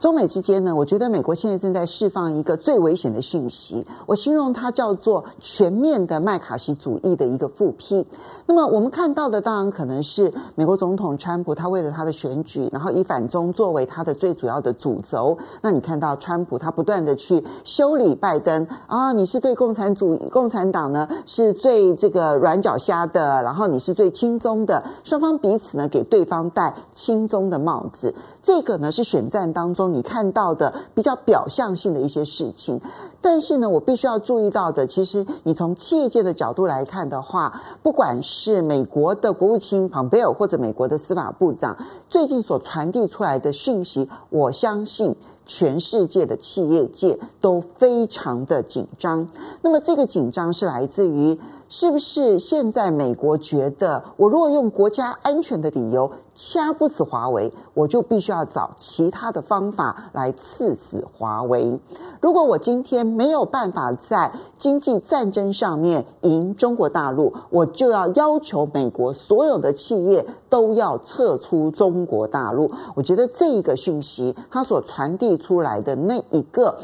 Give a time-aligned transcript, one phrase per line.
[0.00, 8.06] 中美之间呢，我觉得美国现在正在释放一个最危险的讯息，我形容它叫做全面的麦卡锡主义的一个复辟。
[8.46, 15.36] 那么我们看到的当然可能是美国总统川普，他为了他的选举，然后以反中作为他的最主要的主轴。
[15.62, 28.14] 那你看到川普他不断的去修理拜登啊，你是对共产主义、共产党呢是最这个软脚虾的，然后你是最亲中的，双方彼此呢给对方戴亲中的帽子。
[28.40, 29.87] 这个呢是选战当中。
[29.92, 32.80] 你看到的比较表象性的一些事情，
[33.20, 41.76] 但是呢，我必须要注意到的，其实你从企业界的角度来看的话，不管是美国的国务卿蓬佩尔或者美国的司法部长
[42.08, 49.28] 最近所传递出来的讯息，我相信全世界的企业界都非常的紧张。
[49.62, 51.38] 那么这个紧张是来自于。
[51.70, 61.78] 是不是现在美国觉得，我如果用国家安全的理由掐不死华为，我就必须要找其他的方法来刺死华为？
[62.22, 72.70] 如果我今天没有办法在经济战争上面赢中国大陆，我就要要求美国所有的企业都要撤出中国大陆。
[72.94, 76.78] 我觉得这一个讯息，它所传递出来的那一个。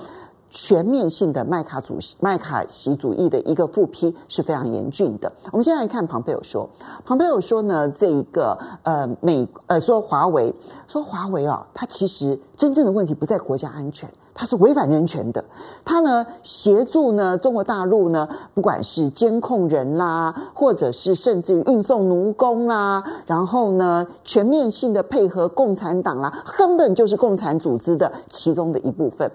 [0.56, 5.30] 全面性的麦卡主麦卡锡主义的一个复辟是非常严峻的。
[5.50, 6.70] 我们先来看庞佩奥说，
[7.04, 10.54] 庞佩奥说呢，这一个呃美呃说华为
[10.86, 15.44] 说华为啊，它其实真正的问题不在国家安全，它是违反人权的。
[15.84, 29.28] 它呢协助呢中国大陆呢，不管是监控人啦，或者是甚至于运送奴工啦，然后呢全面性的配合共产党啦，根本就是共产组织的其中的一部分。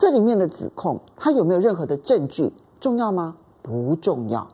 [0.00, 2.50] 这里面的指控，它有没有任何的证据？
[2.80, 3.36] 重要吗？
[3.60, 4.48] 不重要，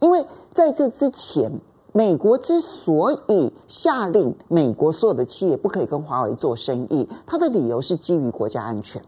[0.00, 1.52] 因为在这之前，
[1.92, 9.02] 美国之所以下令美国所有的企业不可以跟华为做生意，它的理由是基于国家安全。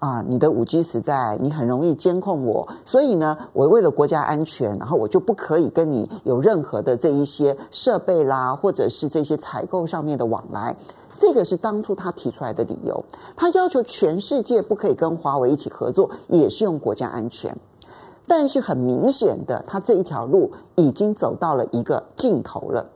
[0.00, 10.76] 啊，你的五 G 时代，你很容易监控我，所以呢，我为了国家安全，然后我就不可以跟你有任何的这一些设备啦，或者是这些采购上面的往来。
[11.22, 13.04] 这个是当初他提出来的理由，
[13.36, 17.56] 他要求全世界不可以跟华为一起合作，也是用国家安全。
[18.26, 22.90] 但是很明显的，他这一条路已经走到了一个尽头了。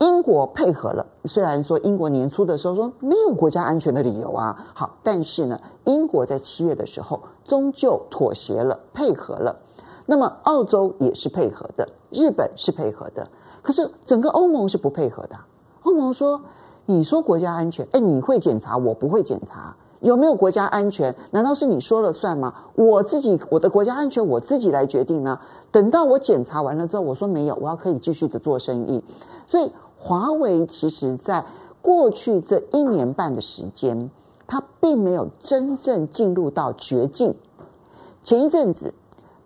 [0.00, 9.56] 英国配合了，虽然说英国年初的时候说没有国家安全的理由啊，好，但是呢，英国在七月的时候终究妥协了，配合了。
[10.04, 13.26] 那么澳洲也是配合的，日本是配合的，
[13.62, 15.38] 可是整个欧盟是不配合的。
[15.84, 16.42] 欧盟说。
[16.86, 21.14] 你说国家安全，哎，你会检查，我不会检查，有没有国家安全？
[21.32, 22.54] 难道是你说了算吗？
[22.74, 25.38] 我自己我的国家安全我自己来决定呢？
[25.70, 29.04] 等到我检查完了之后，我说没有，我要可以继续的做生意。
[29.46, 31.44] 所以华为其实在
[31.82, 34.10] 过去这一年半的时间，
[34.46, 37.34] 它并没有真正进入到绝境。
[38.22, 38.92] 前一阵子，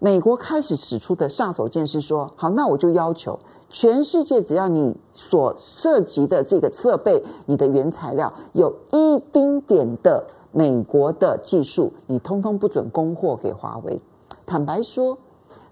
[0.03, 3.39] 美国开始使出的杀手锏是说，好，那我就要求。
[3.69, 14.01] 全世界只要你所涉及的这个设备，你的原材料有一丁点的美国的技术，你通通不准供货给华为。
[14.47, 15.19] 坦白说，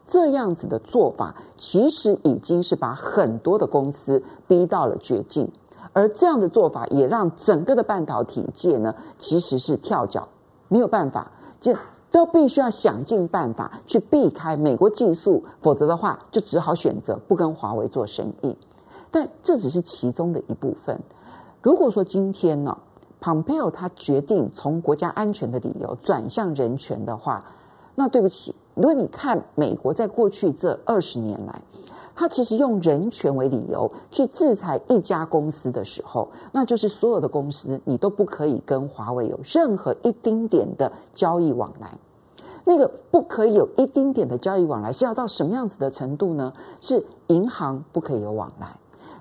[0.05, 5.50] 这样子的做法其实已经是把很多的公司逼到了绝境，
[5.95, 10.28] 而这样的做法也让整个的半导体界呢，其实是跳脚，
[10.69, 11.33] 没有办法。
[11.59, 11.75] 就
[12.10, 18.56] 都必须要想尽办法去避开美国技术，否则的话就只好选择不跟华为做生意。
[19.10, 21.00] 但这只是其中的一部分。
[21.62, 22.78] 如果说今天呢
[23.20, 27.44] ，Pompeo 他决定从国家安全的理由转向人权的话，
[27.94, 31.60] 那对不起，如果你看美国在过去这二十年来，
[32.18, 41.96] 他其实用人权为理由去制裁一家公司的时候，那就是所有的公司你都不可以跟华为有任何一丁点的交易往来。
[42.64, 46.52] 那个不可以有一丁点的交易往来，是要到什么样子的程度呢？
[46.80, 48.66] 是银行不可以有往来。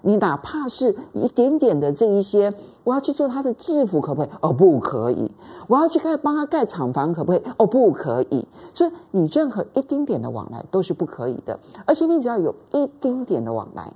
[0.01, 2.53] 你哪怕是一点点的这一些，
[2.83, 4.29] 我要去做他的制服，可不可以？
[4.41, 5.31] 哦，不可以。
[5.67, 7.41] 我要去盖帮他盖厂房，可不可以？
[7.57, 8.47] 哦，不可以。
[8.73, 11.59] 所以你任何一丁点的往来都是不可以的。
[11.85, 13.91] 而且你只要有一丁点的往来，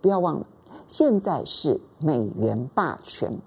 [0.00, 0.46] 不要忘了，
[0.88, 3.38] 现在是美元霸权，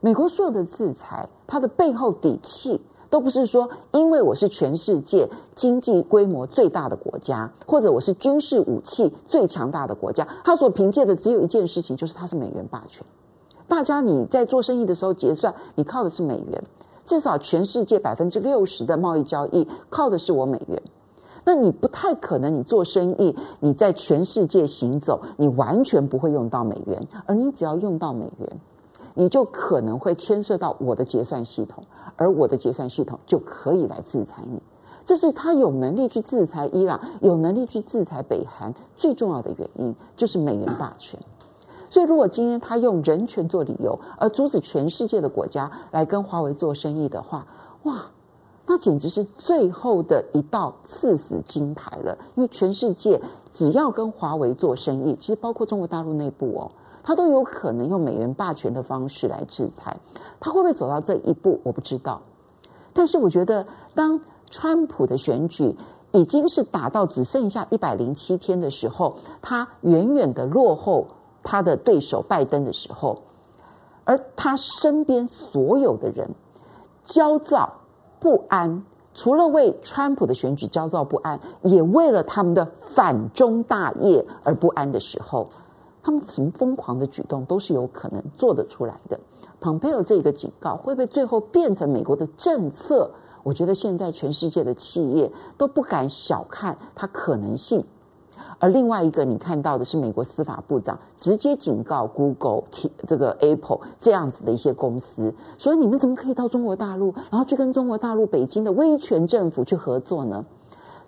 [0.00, 2.80] 美国所有的制裁，它的背后底气。
[3.16, 13.02] 都不是说，因为我是全世界经济规模最大的国家，或者我是军事武器最强大的国家，他所凭借的只有一件事情，就是他是美元霸权。
[13.66, 16.62] 大家你在做生意的时候结算，你靠的是美元，
[17.06, 20.82] 至少全世界百分之六十的贸易交易靠的是我美元。
[21.46, 28.60] 那你不太可能，你做生意，你在全世界行走，你完全不会用到美元，而你只要用到美元，
[29.16, 31.82] 你就可能会牵涉到我的结算系统，
[32.14, 34.62] 而我的结算系统就可以来制裁你。
[35.04, 41.18] 这是他有能力去制裁伊朗，有能力去制裁北韩最重要的原因，就是美元霸权。
[41.88, 47.46] 所以，如果今天他用人权做理由，而阻止全世界的国家来跟华为做生意的话，
[47.84, 48.10] 哇，
[48.66, 52.18] 那简直是最后的一道刺死金牌了。
[52.34, 53.20] 因为全世界
[53.50, 56.70] 只要跟华为做生意，其实包括中国大陆内部哦，
[57.02, 59.96] 他都有可能用美元霸权的方式来制裁。
[60.40, 62.20] 他会不会走到这一步，我不知道。
[62.92, 64.20] 但是，我觉得当
[64.50, 65.76] 川普的选举
[66.12, 71.06] 已经是打到只剩下一百零七天的时候，他远远的落后
[71.42, 73.22] 他的对手拜登的时候，
[74.04, 76.30] 而他身边所有的人
[77.04, 77.72] 焦躁
[78.26, 78.82] 不安，
[79.14, 85.48] 除了为川普的选举焦躁不安，也为了他们的反中大业而不安的时候，
[86.02, 89.16] 他们什么疯狂的举动都是有可能做得出来的。
[89.60, 93.08] 蓬佩奥这个警告会不会最后变成美国的政策？
[93.44, 97.84] 我觉得现在全世界的企业都不敢小看它可能性，
[98.58, 102.62] 而另外一个你看到的是美国司法部长直接警告 Google、
[103.06, 110.44] 这个 Apple 这样子的一些公司，说你们怎么可以到中国大陆，然后去跟中国大陆北京的威权政府去合作呢？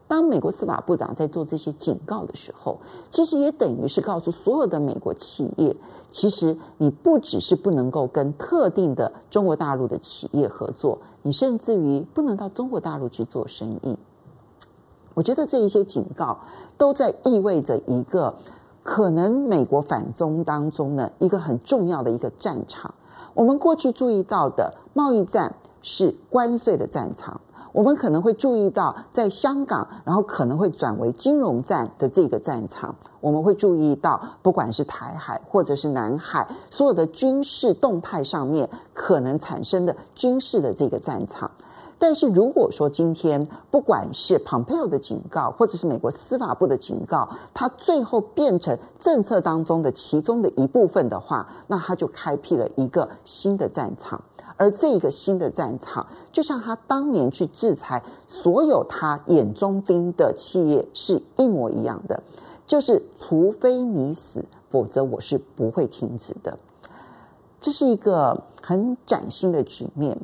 [0.06, 2.78] 当美国司法部长在做这些警告的时候，
[3.10, 5.76] 其实也等于是告诉所有的美国企业，
[6.10, 13.98] 其实你不只是不能够跟特定的中国大陆的企业合作，你甚至于不能到中国大陆去做生意。
[15.18, 16.38] 我觉得这一些警告
[16.76, 18.36] 都在意味着一个
[18.84, 22.94] 可能美国反中当中呢，一个很重要的一个战场。
[23.34, 27.40] 我们过去注意到的贸易战是关税的战场。
[27.72, 32.94] 我们可能会注意到，在香港，然后可能会转为金融战的这个战场。
[33.20, 41.50] 我们会注意到，不管是台海或者是南海，所有的军事动态上面可能产生的军事的这个战场。
[41.98, 54.22] 但是如果说今天不管是 Pompeo 的警告，或者是美国司法部的警告，它最后变成政策当中的其中的一部分的话，那它就开辟了一个新的战场。
[54.56, 62.20] 而这个新的战场，就像他当年去制裁所有他眼中钉的企业是一模一样的，
[62.66, 66.58] 就是除非你死，否则我是不会停止的。
[67.60, 70.18] 这是一个很崭新的局面。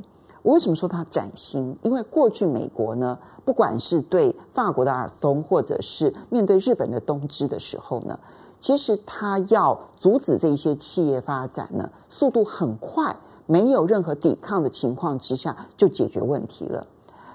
[0.44, 1.74] 我为什么说它崭新？
[1.80, 8.20] 因为过去美国呢，不管是对法国的阿尔斯通，或者是面对日本的东芝的时候呢，
[8.60, 13.16] 其实他要阻止这些企业发展呢，速度很快。
[13.46, 16.86] 没有任何抵抗的情况之下就解决问题了。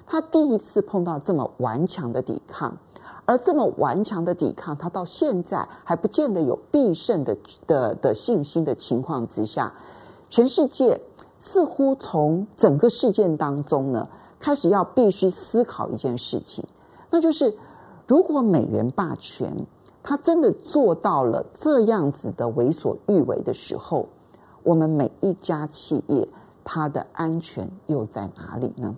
[0.07, 2.75] 他第一次碰到这么顽强的抵抗，
[3.25, 9.71] 而这么顽强的抵抗，他到现在还不见得有必胜的的的信心的情况之下，
[10.31, 10.99] 全世界
[11.39, 14.07] 似乎从整个事件当中呢，
[14.39, 16.63] 开始要必须思考一件事情，
[17.09, 17.57] 那就是
[18.05, 19.65] 如果美元霸权，
[20.03, 24.07] 它真的做到了这样子的为所欲为的时候。
[24.63, 26.27] 我们每一家企业，
[26.65, 28.95] 它的安全又在哪里呢？